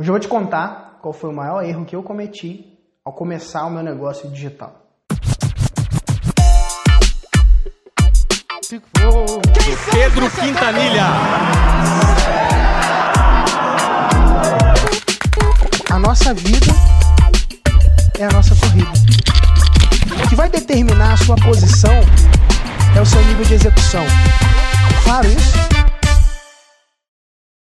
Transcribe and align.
Hoje 0.00 0.08
eu 0.08 0.14
vou 0.14 0.18
te 0.18 0.28
contar 0.28 0.98
qual 1.02 1.12
foi 1.12 1.28
o 1.28 1.32
maior 1.34 1.62
erro 1.62 1.84
que 1.84 1.94
eu 1.94 2.02
cometi 2.02 2.64
ao 3.04 3.12
começar 3.12 3.66
o 3.66 3.70
meu 3.70 3.82
negócio 3.82 4.30
digital. 4.30 4.74
Pedro 9.90 10.30
Quintanilha. 10.30 11.04
A 15.90 15.98
nossa 15.98 16.32
vida 16.32 16.72
é 18.18 18.24
a 18.24 18.30
nossa 18.30 18.56
corrida. 18.56 18.90
O 20.24 20.28
que 20.30 20.34
vai 20.34 20.48
determinar 20.48 21.12
a 21.12 21.16
sua 21.18 21.36
posição 21.36 21.92
é 22.96 23.00
o 23.02 23.04
seu 23.04 23.22
nível 23.26 23.44
de 23.44 23.52
execução. 23.52 24.06
Claro 25.04 25.26
isso? 25.28 25.58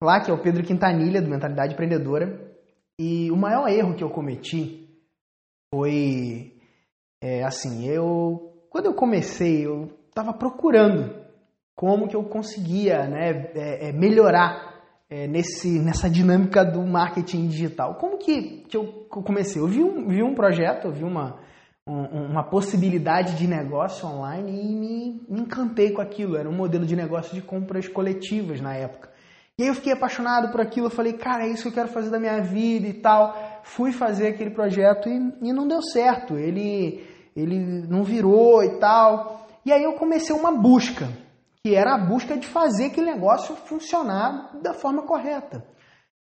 Lá 0.02 0.20
que 0.20 0.30
é 0.30 0.34
o 0.34 0.42
Pedro 0.42 0.62
Quintanilha, 0.62 1.20
do 1.20 1.28
Mentalidade 1.28 1.74
Empreendedora. 1.74 2.50
E 2.98 3.30
o 3.30 3.36
maior 3.36 3.68
erro 3.68 3.94
que 3.94 4.04
eu 4.04 4.10
cometi 4.10 4.88
foi 5.72 6.54
é, 7.22 7.44
assim, 7.44 7.86
eu 7.86 8.50
quando 8.70 8.86
eu 8.86 8.94
comecei, 8.94 9.66
eu 9.66 9.90
estava 10.08 10.32
procurando 10.32 11.12
como 11.74 12.06
que 12.06 12.14
eu 12.14 12.22
conseguia 12.22 13.08
né, 13.08 13.50
é, 13.54 13.88
é, 13.88 13.92
melhorar 13.92 14.80
é, 15.08 15.26
nesse, 15.26 15.80
nessa 15.80 16.08
dinâmica 16.08 16.64
do 16.64 16.80
marketing 16.86 17.48
digital. 17.48 17.96
Como 17.96 18.16
que, 18.16 18.64
que 18.68 18.76
eu 18.76 18.86
comecei? 19.08 19.60
Eu 19.60 19.66
vi 19.66 19.82
um, 19.82 20.06
vi 20.06 20.22
um 20.22 20.34
projeto, 20.34 20.84
eu 20.86 20.92
vi 20.92 21.02
uma, 21.02 21.40
um, 21.84 22.30
uma 22.30 22.44
possibilidade 22.44 23.36
de 23.36 23.48
negócio 23.48 24.06
online 24.06 24.52
e 24.52 24.74
me, 24.76 25.26
me 25.28 25.40
encantei 25.40 25.90
com 25.90 26.00
aquilo. 26.00 26.36
Era 26.36 26.48
um 26.48 26.54
modelo 26.54 26.86
de 26.86 26.94
negócio 26.94 27.34
de 27.34 27.42
compras 27.42 27.88
coletivas 27.88 28.60
na 28.60 28.74
época. 28.76 29.09
E 29.60 29.62
aí 29.62 29.68
eu 29.68 29.74
fiquei 29.74 29.92
apaixonado 29.92 30.50
por 30.50 30.58
aquilo, 30.58 30.86
eu 30.86 30.90
falei, 30.90 31.12
cara, 31.12 31.44
é 31.44 31.50
isso 31.50 31.64
que 31.64 31.68
eu 31.68 31.72
quero 31.74 31.88
fazer 31.88 32.08
da 32.08 32.18
minha 32.18 32.40
vida 32.40 32.86
e 32.86 32.94
tal. 32.94 33.60
Fui 33.62 33.92
fazer 33.92 34.28
aquele 34.28 34.48
projeto 34.48 35.06
e, 35.06 35.34
e 35.42 35.52
não 35.52 35.68
deu 35.68 35.82
certo, 35.82 36.38
ele, 36.38 37.06
ele 37.36 37.58
não 37.86 38.02
virou 38.02 38.64
e 38.64 38.78
tal. 38.78 39.46
E 39.62 39.70
aí 39.70 39.82
eu 39.82 39.92
comecei 39.92 40.34
uma 40.34 40.50
busca, 40.50 41.10
que 41.62 41.74
era 41.74 41.94
a 41.94 41.98
busca 41.98 42.38
de 42.38 42.46
fazer 42.46 42.86
aquele 42.86 43.12
negócio 43.12 43.54
funcionar 43.54 44.50
da 44.62 44.72
forma 44.72 45.02
correta. 45.02 45.62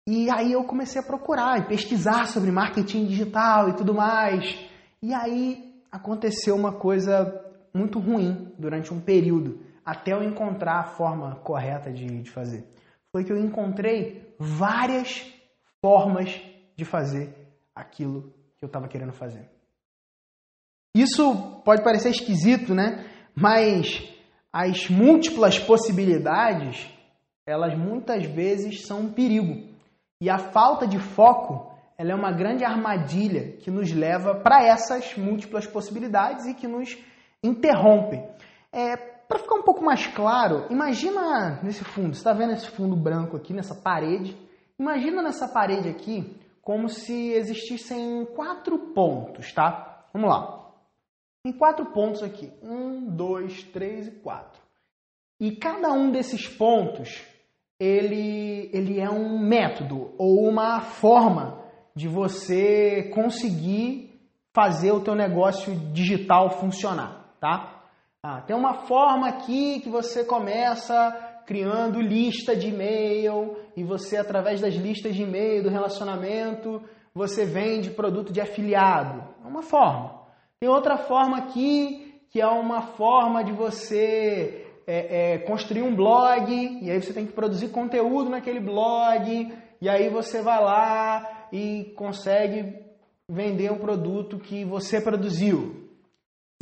E 0.05 0.29
aí 0.29 0.51
eu 0.51 0.65
comecei 0.65 1.01
a 1.01 1.05
procurar 1.05 1.61
e 1.61 1.69
pesquisar 1.69 2.27
sobre 2.27 2.51
marketing 2.51 3.07
digital 3.07 3.69
e 3.69 3.75
tudo 3.75 3.95
mais. 3.95 4.69
E 5.01 5.15
aí 5.15 5.81
aconteceu 5.93 6.57
uma 6.57 6.73
coisa 6.73 7.41
muito 7.73 8.01
ruim 8.01 8.53
durante 8.59 8.93
um 8.93 8.99
período, 8.99 9.61
até 9.87 10.13
eu 10.13 10.25
encontrar 10.25 10.81
a 10.81 10.85
forma 10.97 11.37
correta 11.37 11.93
de, 11.93 12.05
de 12.05 12.29
fazer 12.29 12.73
foi 13.13 13.25
que 13.25 13.33
eu 13.33 13.39
encontrei 13.39 14.35
várias 14.39 15.23
formas 15.81 16.41
de 16.75 16.85
fazer 16.85 17.33
aquilo 17.75 18.33
que 18.57 18.65
eu 18.65 18.67
estava 18.67 18.89
querendo 18.89 19.13
fazer. 19.13 19.49
Isso 20.95 21.61
pode 21.65 21.83
parecer 21.85 22.11
esquisito, 22.11 22.75
né? 22.75 23.07
Mas 23.35 24.03
as 24.53 24.89
múltiplas 24.89 25.59
possibilidades, 25.59 26.87
elas 27.47 27.77
muitas 27.77 28.25
vezes 28.25 28.87
são 28.87 29.01
um 29.01 29.13
perigo. 29.13 29.71
E 30.21 30.31
a 30.31 30.39
falta 30.39 30.87
de 30.87 30.99
foco, 30.99 31.73
ela 31.99 32.13
é 32.13 32.15
uma 32.15 32.33
grande 32.33 32.65
armadilha 32.65 33.57
que 33.59 33.71
nos 33.71 33.93
leva 33.93 34.35
para 34.35 34.65
essas 34.65 35.17
múltiplas 35.17 35.67
possibilidades 35.67 36.47
e 36.47 36.55
que 36.55 36.69
nos 36.69 36.97
interrompe. 37.43 38.23
É, 38.73 39.12
para 39.33 39.39
ficar 39.39 39.55
um 39.55 39.63
pouco 39.63 39.83
mais 39.83 40.07
claro, 40.09 40.67
imagina 40.69 41.59
nesse 41.63 41.83
fundo, 41.83 42.13
você 42.13 42.21
está 42.21 42.35
vendo 42.35 42.53
esse 42.53 42.69
fundo 42.69 42.95
branco 42.95 43.35
aqui, 43.35 43.55
nessa 43.55 43.75
parede? 43.75 44.37
Imagina 44.79 45.23
nessa 45.23 45.49
parede 45.49 45.89
aqui 45.89 46.37
como 46.61 46.87
se 46.87 47.33
existissem 47.33 48.27
quatro 48.37 48.79
pontos, 48.93 49.51
tá? 49.55 50.05
Vamos 50.13 50.29
lá. 50.29 50.71
Tem 51.43 51.53
quatro 51.55 51.87
pontos 51.87 52.23
aqui. 52.23 52.53
Um, 52.63 53.07
dois, 53.07 53.65
três 53.65 54.07
e 54.07 54.11
quatro. 54.11 54.61
E 55.41 55.57
cada 55.57 55.91
um 55.93 56.11
desses 56.11 56.47
pontos, 56.47 57.27
ele, 57.81 58.69
ele 58.71 59.01
é 59.01 59.09
um 59.09 59.39
método 59.39 60.15
ou 60.19 60.47
uma 60.47 60.83
forma 60.83 61.59
de 61.97 62.07
você 62.07 63.11
conseguir 63.15 64.11
fazer 64.55 64.93
o 64.93 65.01
teu 65.01 65.15
negócio 65.15 65.75
digital 65.91 66.61
funcionar, 66.61 67.35
tá? 67.41 67.82
Ah, 68.25 68.41
tem 68.41 68.55
uma 68.55 68.75
forma 68.87 69.27
aqui 69.27 69.81
que 69.81 69.89
você 69.89 70.25
começa 70.25 70.95
criando 71.45 72.01
lista 72.01 72.55
de 72.55 72.69
e-mail 72.69 73.57
e 73.77 73.83
você, 73.83 74.17
através 74.17 74.61
das 74.61 74.75
listas 74.75 75.17
de 75.17 75.25
e-mail 75.25 75.65
do 75.65 75.69
relacionamento, 75.69 76.81
você 77.13 77.45
vende 77.45 77.91
produto 77.91 78.33
de 78.33 78.41
afiliado. 78.41 79.25
É 79.45 79.49
uma 79.49 79.63
forma. 79.63 80.23
Tem 80.61 80.69
outra 80.69 80.99
forma 80.99 81.37
aqui 81.37 82.23
que 82.31 82.41
é 82.41 82.47
uma 82.47 82.83
forma 82.83 83.43
de 83.43 83.51
você 83.51 84.69
é, 84.87 85.33
é, 85.33 85.39
construir 85.39 85.83
um 85.83 85.97
blog 85.97 86.79
e 86.81 86.93
aí 86.93 87.03
você 87.03 87.13
tem 87.13 87.27
que 87.27 87.33
produzir 87.33 87.71
conteúdo 87.71 88.31
naquele 88.31 88.61
blog 88.61 89.53
e 89.81 89.89
aí 89.89 90.09
você 90.09 90.41
vai 90.43 90.63
lá 90.63 91.49
e 91.53 91.93
consegue 91.97 92.85
vender 93.29 93.73
um 93.73 93.79
produto 93.79 94.39
que 94.39 94.65
você 94.65 95.01
produziu. 95.01 95.82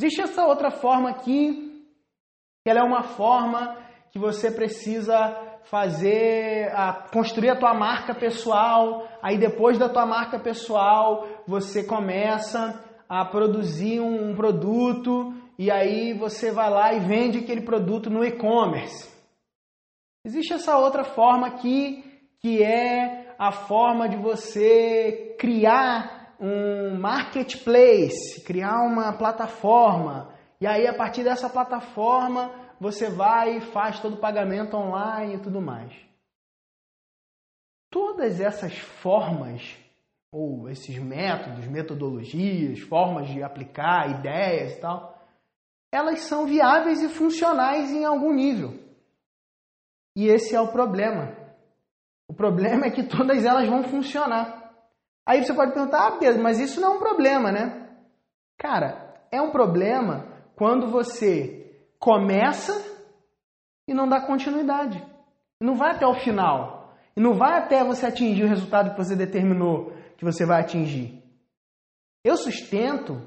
Existe 0.01 0.21
essa 0.21 0.47
outra 0.47 0.71
forma 0.71 1.11
aqui, 1.11 1.85
que 2.63 2.69
ela 2.71 2.79
é 2.79 2.83
uma 2.83 3.03
forma 3.03 3.77
que 4.11 4.17
você 4.17 4.49
precisa 4.49 5.59
fazer, 5.65 6.71
a, 6.75 7.07
construir 7.13 7.51
a 7.51 7.59
tua 7.59 7.75
marca 7.75 8.15
pessoal, 8.15 9.07
aí 9.21 9.37
depois 9.37 9.77
da 9.77 9.87
tua 9.87 10.03
marca 10.03 10.39
pessoal, 10.39 11.27
você 11.45 11.83
começa 11.83 12.83
a 13.07 13.23
produzir 13.25 13.99
um, 13.99 14.31
um 14.31 14.35
produto 14.35 15.35
e 15.59 15.69
aí 15.69 16.17
você 16.17 16.51
vai 16.51 16.71
lá 16.71 16.93
e 16.95 17.01
vende 17.01 17.37
aquele 17.37 17.61
produto 17.61 18.09
no 18.09 18.25
e-commerce. 18.25 19.07
Existe 20.25 20.53
essa 20.53 20.79
outra 20.79 21.03
forma 21.03 21.45
aqui, 21.45 22.03
que 22.39 22.63
é 22.63 23.35
a 23.37 23.51
forma 23.51 24.09
de 24.09 24.17
você 24.17 25.35
criar 25.37 26.20
um 26.41 26.99
marketplace, 26.99 28.41
criar 28.43 28.81
uma 28.81 29.13
plataforma. 29.13 30.33
E 30.59 30.65
aí, 30.65 30.87
a 30.87 30.93
partir 30.93 31.23
dessa 31.23 31.47
plataforma, 31.47 32.51
você 32.79 33.09
vai 33.09 33.57
e 33.57 33.61
faz 33.61 33.99
todo 33.99 34.15
o 34.15 34.19
pagamento 34.19 34.75
online 34.75 35.35
e 35.35 35.39
tudo 35.39 35.61
mais. 35.61 35.93
Todas 37.91 38.41
essas 38.41 38.75
formas, 38.75 39.77
ou 40.31 40.67
esses 40.67 40.97
métodos, 40.97 41.67
metodologias, 41.67 42.79
formas 42.79 43.27
de 43.29 43.43
aplicar 43.43 44.09
ideias 44.09 44.73
e 44.73 44.79
tal, 44.79 45.21
elas 45.93 46.21
são 46.21 46.47
viáveis 46.47 47.03
e 47.03 47.09
funcionais 47.09 47.91
em 47.91 48.03
algum 48.03 48.33
nível. 48.33 48.79
E 50.15 50.27
esse 50.27 50.55
é 50.55 50.61
o 50.61 50.71
problema. 50.71 51.37
O 52.27 52.33
problema 52.33 52.85
é 52.85 52.91
que 52.91 53.03
todas 53.03 53.45
elas 53.45 53.67
vão 53.67 53.83
funcionar. 53.83 54.60
Aí 55.25 55.43
você 55.43 55.53
pode 55.53 55.73
perguntar, 55.73 56.07
ah, 56.07 56.17
Pedro, 56.17 56.41
mas 56.41 56.59
isso 56.59 56.81
não 56.81 56.93
é 56.93 56.95
um 56.95 56.99
problema, 56.99 57.51
né? 57.51 57.89
Cara, 58.57 59.13
é 59.31 59.41
um 59.41 59.51
problema 59.51 60.27
quando 60.55 60.87
você 60.87 61.61
começa 61.99 62.73
e 63.87 63.93
não 63.93 64.07
dá 64.07 64.21
continuidade. 64.21 65.03
E 65.59 65.65
não 65.65 65.75
vai 65.75 65.91
até 65.91 66.05
o 66.05 66.15
final. 66.15 66.95
E 67.15 67.19
não 67.19 67.33
vai 67.33 67.57
até 67.57 67.83
você 67.83 68.05
atingir 68.05 68.43
o 68.43 68.47
resultado 68.47 68.91
que 68.91 68.97
você 68.97 69.15
determinou 69.15 69.93
que 70.17 70.25
você 70.25 70.45
vai 70.45 70.61
atingir. 70.61 71.19
Eu 72.23 72.37
sustento 72.37 73.19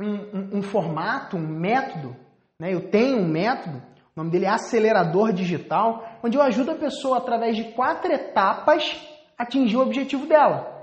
um, 0.00 0.14
um, 0.14 0.58
um 0.58 0.62
formato, 0.62 1.36
um 1.36 1.46
método, 1.46 2.16
né? 2.58 2.72
eu 2.72 2.90
tenho 2.90 3.18
um 3.18 3.28
método, 3.28 3.78
o 3.78 4.20
nome 4.20 4.30
dele 4.30 4.46
é 4.46 4.48
acelerador 4.48 5.32
digital, 5.32 6.18
onde 6.24 6.38
eu 6.38 6.42
ajudo 6.42 6.70
a 6.70 6.76
pessoa 6.76 7.18
através 7.18 7.54
de 7.54 7.72
quatro 7.72 8.10
etapas 8.10 8.98
a 9.38 9.42
atingir 9.42 9.76
o 9.76 9.82
objetivo 9.82 10.26
dela. 10.26 10.75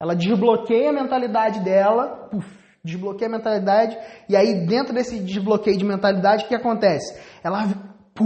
Ela 0.00 0.14
desbloqueia 0.14 0.90
a 0.90 0.92
mentalidade 0.92 1.58
dela, 1.60 2.30
desbloqueia 2.84 3.28
a 3.28 3.36
mentalidade, 3.36 3.98
e 4.28 4.36
aí 4.36 4.64
dentro 4.66 4.94
desse 4.94 5.18
desbloqueio 5.18 5.76
de 5.76 5.84
mentalidade, 5.84 6.44
o 6.44 6.48
que 6.48 6.54
acontece? 6.54 7.20
Ela 7.42 7.66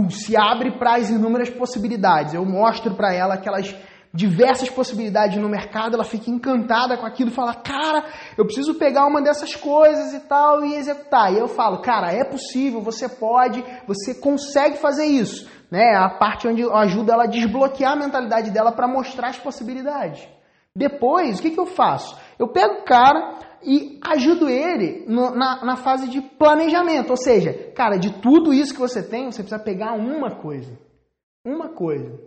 se 0.09 0.37
abre 0.37 0.77
para 0.77 0.95
as 0.95 1.09
inúmeras 1.09 1.49
possibilidades. 1.49 2.33
Eu 2.33 2.45
mostro 2.45 2.95
para 2.95 3.13
ela 3.13 3.35
aquelas 3.35 3.75
diversas 4.13 4.69
possibilidades 4.69 5.39
no 5.39 5.49
mercado, 5.49 5.95
ela 5.95 6.03
fica 6.03 6.29
encantada 6.29 6.95
com 6.95 7.05
aquilo, 7.05 7.31
fala, 7.31 7.55
cara, 7.55 8.05
eu 8.37 8.45
preciso 8.45 8.75
pegar 8.75 9.07
uma 9.07 9.23
dessas 9.23 9.55
coisas 9.55 10.13
e 10.13 10.19
tal 10.19 10.63
e 10.63 10.75
executar. 10.75 11.33
E 11.33 11.39
eu 11.39 11.47
falo, 11.47 11.81
cara, 11.81 12.11
é 12.11 12.23
possível, 12.23 12.81
você 12.81 13.09
pode, 13.09 13.63
você 13.87 14.13
consegue 14.13 14.77
fazer 14.77 15.05
isso. 15.05 15.49
Né? 15.71 15.95
A 15.95 16.07
parte 16.07 16.47
onde 16.47 16.61
eu 16.61 16.75
ajudo 16.75 17.11
ela 17.11 17.23
a 17.23 17.27
desbloquear 17.27 17.93
a 17.93 17.95
mentalidade 17.95 18.51
dela 18.51 18.71
para 18.71 18.87
mostrar 18.87 19.29
as 19.29 19.39
possibilidades. 19.39 20.27
Depois, 20.75 21.39
o 21.39 21.41
que, 21.41 21.51
que 21.51 21.59
eu 21.59 21.65
faço? 21.65 22.17
Eu 22.39 22.47
pego 22.47 22.81
o 22.81 22.83
cara 22.83 23.39
e 23.61 23.99
ajudo 24.03 24.49
ele 24.49 25.05
no, 25.07 25.31
na, 25.31 25.63
na 25.63 25.75
fase 25.77 26.09
de 26.09 26.21
planejamento. 26.21 27.11
Ou 27.11 27.17
seja, 27.17 27.71
cara, 27.75 27.97
de 27.97 28.21
tudo 28.21 28.53
isso 28.53 28.73
que 28.73 28.79
você 28.79 29.01
tem, 29.01 29.31
você 29.31 29.43
precisa 29.43 29.63
pegar 29.63 29.93
uma 29.93 30.35
coisa. 30.35 30.77
Uma 31.45 31.69
coisa. 31.69 32.19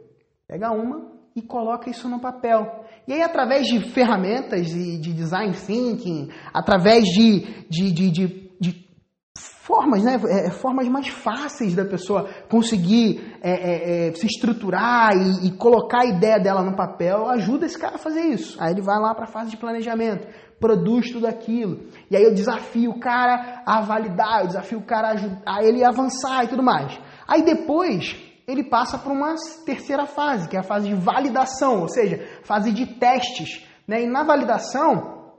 Pega 0.46 0.70
uma 0.70 1.16
e 1.34 1.42
coloca 1.42 1.90
isso 1.90 2.08
no 2.08 2.20
papel. 2.20 2.84
E 3.06 3.12
aí, 3.12 3.22
através 3.22 3.66
de 3.66 3.80
ferramentas 3.90 4.66
de, 4.66 4.98
de 4.98 5.12
design 5.12 5.52
thinking, 5.54 6.30
através 6.52 7.04
de, 7.04 7.40
de, 7.68 7.92
de, 7.92 8.10
de, 8.10 8.28
de 8.28 8.45
formas, 9.38 10.02
né, 10.02 10.16
é, 10.28 10.50
formas 10.50 10.88
mais 10.88 11.08
fáceis 11.08 11.74
da 11.74 11.84
pessoa 11.84 12.28
conseguir 12.48 13.36
é, 13.42 13.50
é, 13.50 14.08
é, 14.08 14.12
se 14.14 14.26
estruturar 14.26 15.16
e, 15.16 15.48
e, 15.48 15.50
colocar 15.56 16.02
a 16.02 16.06
ideia 16.06 16.38
dela 16.38 16.62
no 16.62 16.76
papel, 16.76 17.28
ajuda 17.28 17.66
esse 17.66 17.78
cara 17.78 17.96
a 17.96 17.98
fazer 17.98 18.22
isso. 18.22 18.56
Aí 18.60 18.72
ele 18.72 18.82
vai 18.82 18.98
lá 18.98 19.14
para 19.14 19.24
a 19.24 19.28
fase 19.28 19.50
de 19.50 19.56
planejamento, 19.56 20.26
produz 20.60 21.10
tudo 21.10 21.26
aquilo. 21.26 21.86
E 22.10 22.16
aí 22.16 22.22
eu 22.22 22.34
desafio 22.34 22.90
o 22.92 23.00
cara 23.00 23.62
a 23.66 23.80
validar, 23.80 24.42
eu 24.42 24.46
desafio 24.46 24.78
o 24.78 24.86
cara 24.86 25.08
a, 25.08 25.12
ajudar, 25.12 25.42
a 25.44 25.64
ele 25.64 25.84
avançar 25.84 26.44
e 26.44 26.48
tudo 26.48 26.62
mais. 26.62 26.98
Aí 27.26 27.42
depois 27.42 28.16
ele 28.46 28.62
passa 28.62 28.96
para 28.96 29.12
uma 29.12 29.34
terceira 29.64 30.06
fase, 30.06 30.48
que 30.48 30.56
é 30.56 30.60
a 30.60 30.62
fase 30.62 30.88
de 30.88 30.94
validação, 30.94 31.80
ou 31.80 31.88
seja, 31.88 32.24
fase 32.44 32.72
de 32.72 32.86
testes. 32.86 33.66
Né? 33.88 34.04
E 34.04 34.06
na 34.06 34.22
validação, 34.22 35.32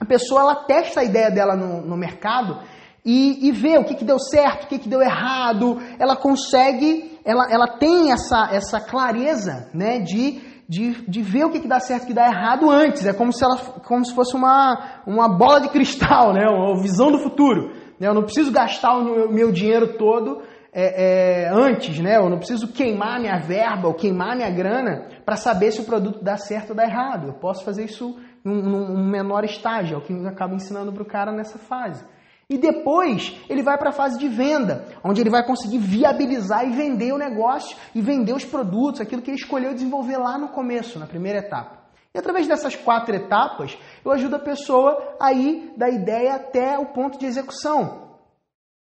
a 0.00 0.04
pessoa 0.04 0.40
ela 0.40 0.64
testa 0.64 1.00
a 1.00 1.04
ideia 1.04 1.30
dela 1.30 1.54
no, 1.54 1.82
no 1.82 1.96
mercado 1.96 2.60
e, 3.04 3.48
e, 3.48 3.52
vê 3.52 3.76
o 3.76 3.84
que, 3.84 3.94
que 3.94 4.04
deu 4.04 4.18
certo, 4.18 4.64
o 4.64 4.66
que, 4.68 4.78
que 4.78 4.88
deu 4.88 5.02
errado. 5.02 5.78
Ela 5.98 6.16
consegue, 6.16 7.18
ela, 7.24 7.46
ela 7.50 7.66
tem 7.78 8.10
essa, 8.10 8.48
essa 8.50 8.80
clareza 8.80 9.68
né, 9.74 9.98
de, 9.98 10.40
de, 10.66 11.04
de 11.06 11.22
ver 11.22 11.44
o 11.44 11.50
que, 11.50 11.60
que 11.60 11.68
dá 11.68 11.78
certo 11.80 12.02
e 12.02 12.04
o 12.04 12.08
que 12.08 12.14
dá 12.14 12.26
errado 12.26 12.70
antes. 12.70 13.04
É 13.04 13.12
como 13.12 13.30
se, 13.30 13.44
ela, 13.44 13.58
como 13.58 14.04
se 14.06 14.14
fosse 14.14 14.34
uma, 14.34 15.02
uma 15.06 15.28
bola 15.28 15.60
de 15.60 15.68
cristal, 15.68 16.32
né, 16.32 16.46
uma 16.48 16.80
visão 16.80 17.12
do 17.12 17.18
futuro. 17.18 17.72
Né? 18.00 18.08
Eu 18.08 18.14
não 18.14 18.22
preciso 18.22 18.50
gastar 18.50 18.96
o 18.96 19.04
meu, 19.04 19.30
meu 19.30 19.52
dinheiro 19.52 19.98
todo 19.98 20.42
é, 20.72 21.44
é, 21.44 21.48
antes, 21.50 22.00
né? 22.00 22.16
Eu 22.16 22.28
não 22.28 22.38
preciso 22.38 22.72
queimar 22.72 23.20
minha 23.20 23.38
verba 23.38 23.86
ou 23.86 23.94
queimar 23.94 24.34
minha 24.34 24.50
grana 24.50 25.08
para 25.24 25.36
saber 25.36 25.70
se 25.70 25.80
o 25.80 25.84
produto 25.84 26.24
dá 26.24 26.36
certo 26.36 26.70
ou 26.70 26.76
dá 26.76 26.84
errado. 26.84 27.28
Eu 27.28 27.34
posso 27.34 27.64
fazer 27.64 27.84
isso 27.84 28.18
num, 28.42 28.60
num 28.60 29.08
menor 29.08 29.44
estágio, 29.44 29.94
é 29.94 29.98
o 29.98 30.00
que 30.00 30.12
eu 30.12 30.26
acabo 30.26 30.54
ensinando 30.54 30.92
para 30.92 31.02
o 31.02 31.06
cara 31.06 31.32
nessa 31.32 31.58
fase. 31.58 32.04
E 32.48 32.58
depois 32.58 33.40
ele 33.48 33.62
vai 33.62 33.78
para 33.78 33.90
a 33.90 33.92
fase 33.92 34.18
de 34.18 34.28
venda, 34.28 34.86
onde 35.02 35.20
ele 35.20 35.30
vai 35.30 35.44
conseguir 35.46 35.78
viabilizar 35.78 36.66
e 36.66 36.72
vender 36.72 37.12
o 37.12 37.18
negócio 37.18 37.76
e 37.94 38.00
vender 38.00 38.34
os 38.34 38.44
produtos, 38.44 39.00
aquilo 39.00 39.22
que 39.22 39.30
ele 39.30 39.38
escolheu 39.38 39.72
desenvolver 39.72 40.18
lá 40.18 40.36
no 40.36 40.48
começo, 40.48 40.98
na 40.98 41.06
primeira 41.06 41.38
etapa. 41.38 41.84
E 42.14 42.18
através 42.18 42.46
dessas 42.46 42.76
quatro 42.76 43.14
etapas, 43.14 43.76
eu 44.04 44.12
ajudo 44.12 44.36
a 44.36 44.38
pessoa 44.38 45.16
a 45.20 45.32
ir 45.32 45.72
da 45.76 45.88
ideia 45.88 46.34
até 46.34 46.78
o 46.78 46.86
ponto 46.86 47.18
de 47.18 47.26
execução. 47.26 48.04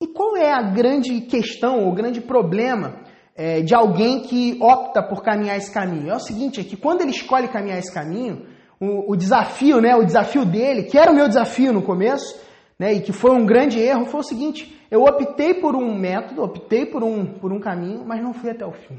E 0.00 0.06
qual 0.06 0.36
é 0.36 0.52
a 0.52 0.62
grande 0.62 1.22
questão, 1.22 1.88
o 1.88 1.94
grande 1.94 2.20
problema 2.20 3.00
é, 3.34 3.62
de 3.62 3.74
alguém 3.74 4.20
que 4.20 4.58
opta 4.62 5.02
por 5.02 5.22
caminhar 5.22 5.56
esse 5.56 5.72
caminho? 5.72 6.10
É 6.10 6.14
o 6.14 6.20
seguinte, 6.20 6.60
é 6.60 6.64
que 6.64 6.76
quando 6.76 7.00
ele 7.00 7.10
escolhe 7.10 7.48
caminhar 7.48 7.78
esse 7.78 7.92
caminho, 7.92 8.46
o, 8.78 9.12
o 9.12 9.16
desafio, 9.16 9.80
né, 9.80 9.96
o 9.96 10.04
desafio 10.04 10.44
dele, 10.44 10.84
que 10.84 10.98
era 10.98 11.10
o 11.10 11.14
meu 11.14 11.26
desafio 11.26 11.72
no 11.72 11.82
começo, 11.82 12.38
né, 12.78 12.92
e 12.94 13.00
que 13.00 13.12
foi 13.12 13.30
um 13.30 13.46
grande 13.46 13.78
erro, 13.78 14.06
foi 14.06 14.20
o 14.20 14.24
seguinte, 14.24 14.80
eu 14.90 15.02
optei 15.02 15.54
por 15.54 15.74
um 15.74 15.96
método, 15.98 16.42
optei 16.42 16.86
por 16.86 17.02
um, 17.02 17.24
por 17.24 17.52
um 17.52 17.60
caminho, 17.60 18.04
mas 18.04 18.22
não 18.22 18.32
fui 18.32 18.50
até 18.50 18.64
o 18.64 18.72
fim. 18.72 18.98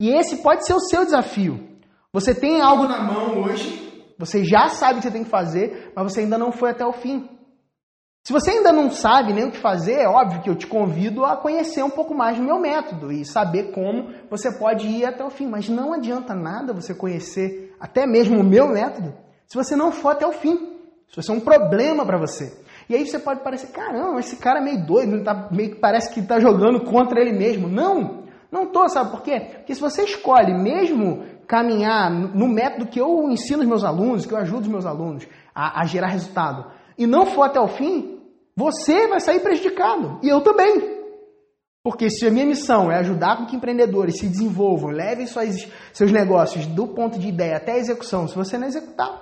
E 0.00 0.10
esse 0.10 0.42
pode 0.42 0.66
ser 0.66 0.74
o 0.74 0.80
seu 0.80 1.04
desafio. 1.04 1.68
Você 2.12 2.34
tem 2.34 2.60
algo 2.60 2.84
na 2.84 3.02
mão 3.02 3.42
hoje, 3.42 4.14
você 4.18 4.44
já 4.44 4.68
sabe 4.68 4.94
o 4.94 4.96
que 4.96 5.02
você 5.04 5.10
tem 5.10 5.24
que 5.24 5.30
fazer, 5.30 5.92
mas 5.94 6.12
você 6.12 6.20
ainda 6.20 6.36
não 6.36 6.52
foi 6.52 6.70
até 6.70 6.84
o 6.84 6.92
fim. 6.92 7.28
Se 8.24 8.32
você 8.32 8.52
ainda 8.52 8.72
não 8.72 8.88
sabe 8.88 9.32
nem 9.32 9.48
o 9.48 9.50
que 9.50 9.58
fazer, 9.58 9.94
é 9.94 10.08
óbvio 10.08 10.42
que 10.42 10.48
eu 10.48 10.54
te 10.54 10.66
convido 10.66 11.24
a 11.24 11.36
conhecer 11.36 11.82
um 11.82 11.90
pouco 11.90 12.14
mais 12.14 12.36
do 12.36 12.42
meu 12.44 12.60
método 12.60 13.10
e 13.10 13.24
saber 13.24 13.72
como 13.72 14.14
você 14.30 14.52
pode 14.52 14.86
ir 14.86 15.04
até 15.04 15.24
o 15.24 15.30
fim. 15.30 15.48
Mas 15.48 15.68
não 15.68 15.92
adianta 15.92 16.32
nada 16.32 16.72
você 16.72 16.94
conhecer 16.94 17.74
até 17.80 18.06
mesmo 18.06 18.38
o 18.38 18.44
meu 18.44 18.68
método 18.68 19.12
se 19.46 19.56
você 19.56 19.74
não 19.74 19.90
for 19.90 20.10
até 20.10 20.24
o 20.24 20.32
fim. 20.32 20.78
Se 21.08 21.16
você 21.16 21.32
é 21.32 21.34
um 21.34 21.40
problema 21.40 22.06
para 22.06 22.16
você. 22.16 22.56
E 22.88 22.94
aí 22.94 23.06
você 23.06 23.18
pode 23.18 23.40
parecer, 23.40 23.68
caramba, 23.68 24.20
esse 24.20 24.36
cara 24.36 24.60
é 24.60 24.62
meio 24.62 24.84
doido, 24.84 25.14
ele 25.14 25.24
tá, 25.24 25.48
meio 25.50 25.70
que 25.70 25.76
parece 25.76 26.12
que 26.12 26.20
está 26.20 26.38
jogando 26.38 26.84
contra 26.84 27.20
ele 27.20 27.32
mesmo. 27.32 27.68
Não, 27.68 28.24
não 28.50 28.66
tô, 28.66 28.88
sabe 28.88 29.10
por 29.10 29.22
quê? 29.22 29.40
Porque 29.58 29.74
se 29.74 29.80
você 29.80 30.02
escolhe 30.02 30.52
mesmo 30.54 31.24
caminhar 31.46 32.10
no 32.10 32.48
método 32.48 32.86
que 32.86 33.00
eu 33.00 33.30
ensino 33.30 33.62
os 33.62 33.68
meus 33.68 33.84
alunos, 33.84 34.26
que 34.26 34.32
eu 34.32 34.38
ajudo 34.38 34.62
os 34.62 34.68
meus 34.68 34.86
alunos 34.86 35.26
a, 35.54 35.80
a 35.80 35.84
gerar 35.84 36.08
resultado, 36.08 36.66
e 36.96 37.06
não 37.06 37.26
for 37.26 37.44
até 37.44 37.60
o 37.60 37.68
fim, 37.68 38.20
você 38.56 39.08
vai 39.08 39.20
sair 39.20 39.40
prejudicado. 39.40 40.18
E 40.22 40.28
eu 40.28 40.40
também. 40.40 41.02
Porque 41.82 42.08
se 42.10 42.26
a 42.26 42.30
minha 42.30 42.46
missão 42.46 42.92
é 42.92 42.98
ajudar 42.98 43.38
com 43.38 43.46
que 43.46 43.56
empreendedores 43.56 44.18
se 44.18 44.28
desenvolvam, 44.28 44.90
levem 44.90 45.26
suas, 45.26 45.68
seus 45.92 46.12
negócios 46.12 46.64
do 46.66 46.86
ponto 46.86 47.18
de 47.18 47.28
ideia 47.28 47.56
até 47.56 47.72
a 47.72 47.78
execução, 47.78 48.28
se 48.28 48.36
você 48.36 48.56
não 48.56 48.68
executar, 48.68 49.10
não 49.10 49.18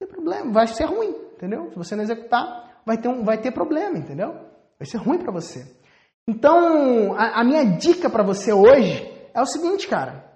tem 0.00 0.08
problema, 0.08 0.50
vai 0.50 0.66
ser 0.66 0.84
ruim, 0.84 1.14
entendeu? 1.34 1.70
Se 1.70 1.76
você 1.76 1.94
não 1.94 2.02
executar, 2.02 2.71
vai 2.84 2.98
ter, 2.98 3.08
um, 3.08 3.24
vai 3.24 3.38
ter 3.38 3.52
problema, 3.52 3.98
entendeu? 3.98 4.32
Vai 4.78 4.86
ser 4.86 4.98
ruim 4.98 5.18
para 5.18 5.32
você. 5.32 5.66
Então, 6.26 7.14
a, 7.14 7.40
a 7.40 7.44
minha 7.44 7.64
dica 7.64 8.08
para 8.08 8.22
você 8.22 8.52
hoje 8.52 9.08
é 9.34 9.40
o 9.40 9.46
seguinte, 9.46 9.88
cara. 9.88 10.30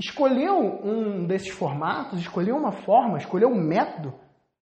Escolheu 0.00 0.58
um 0.58 1.26
desses 1.26 1.50
formatos, 1.50 2.20
escolheu 2.20 2.56
uma 2.56 2.72
forma, 2.72 3.18
escolheu 3.18 3.48
um 3.48 3.60
método, 3.60 4.14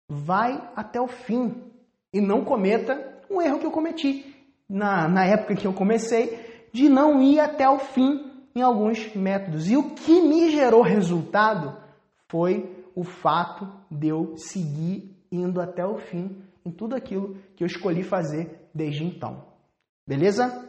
vai 0.08 0.60
até 0.74 1.00
o 1.00 1.06
fim 1.06 1.70
e 2.12 2.20
não 2.20 2.44
cometa 2.44 3.20
um 3.30 3.40
erro 3.40 3.58
que 3.58 3.66
eu 3.66 3.70
cometi 3.70 4.34
na, 4.68 5.08
na 5.08 5.24
época 5.24 5.54
que 5.54 5.66
eu 5.66 5.72
comecei, 5.72 6.68
de 6.72 6.88
não 6.88 7.22
ir 7.22 7.38
até 7.38 7.68
o 7.68 7.78
fim 7.78 8.32
em 8.54 8.62
alguns 8.62 9.14
métodos. 9.14 9.70
E 9.70 9.76
o 9.76 9.90
que 9.90 10.20
me 10.22 10.50
gerou 10.50 10.82
resultado 10.82 11.76
foi 12.28 12.84
o 12.94 13.04
fato 13.04 13.68
de 13.90 14.08
eu 14.08 14.36
seguir 14.36 15.16
indo 15.30 15.60
até 15.60 15.84
o 15.86 15.98
fim 15.98 16.42
em 16.64 16.70
tudo 16.70 16.94
aquilo 16.94 17.36
que 17.56 17.62
eu 17.62 17.66
escolhi 17.66 18.02
fazer 18.02 18.68
desde 18.74 19.04
então. 19.04 19.44
Beleza? 20.06 20.68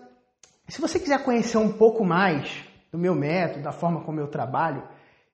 Se 0.67 0.81
você 0.81 0.99
quiser 0.99 1.23
conhecer 1.23 1.57
um 1.57 1.71
pouco 1.71 2.03
mais 2.03 2.65
do 2.91 2.97
meu 2.97 3.15
método, 3.15 3.63
da 3.63 3.71
forma 3.71 4.03
como 4.03 4.19
eu 4.19 4.27
trabalho, 4.27 4.81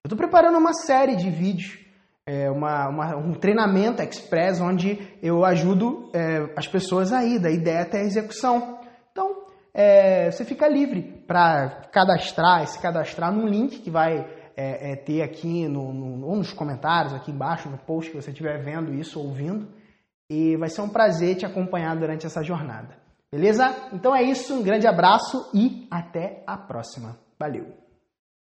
eu 0.03 0.07
estou 0.07 0.17
preparando 0.17 0.57
uma 0.57 0.73
série 0.73 1.15
de 1.15 1.29
vídeos 1.29 1.81
é, 2.25 2.49
uma, 2.49 2.87
uma, 2.87 3.17
um 3.17 3.33
treinamento 3.33 4.01
express 4.01 4.61
onde 4.61 4.99
eu 5.21 5.43
ajudo 5.43 6.09
é, 6.13 6.53
as 6.55 6.67
pessoas 6.67 7.11
aí, 7.11 7.39
da 7.39 7.49
ideia 7.49 7.81
até 7.81 7.99
a 7.99 8.03
execução. 8.03 8.79
Então, 9.11 9.43
é, 9.73 10.29
você 10.31 10.45
fica 10.45 10.67
livre 10.67 11.01
para 11.27 11.89
cadastrar, 11.91 12.65
se 12.67 12.79
cadastrar 12.79 13.33
num 13.33 13.47
link 13.47 13.79
que 13.79 13.89
vai 13.89 14.19
é, 14.55 14.91
é, 14.91 14.95
ter 14.95 15.23
aqui 15.23 15.67
no, 15.67 15.93
no, 15.93 16.27
ou 16.27 16.35
nos 16.35 16.53
comentários, 16.53 17.13
aqui 17.13 17.31
embaixo, 17.31 17.69
no 17.69 17.77
post 17.77 18.11
que 18.11 18.21
você 18.21 18.31
estiver 18.31 18.63
vendo 18.63 18.93
isso, 18.93 19.19
ouvindo. 19.19 19.67
E 20.33 20.55
vai 20.55 20.69
ser 20.69 20.79
um 20.79 20.87
prazer 20.87 21.35
te 21.35 21.45
acompanhar 21.45 21.93
durante 21.97 22.25
essa 22.25 22.41
jornada. 22.41 22.95
Beleza? 23.29 23.89
Então 23.91 24.15
é 24.15 24.23
isso, 24.23 24.53
um 24.53 24.63
grande 24.63 24.87
abraço 24.87 25.51
e 25.53 25.85
até 25.91 26.41
a 26.47 26.55
próxima. 26.55 27.17
Valeu! 27.37 27.80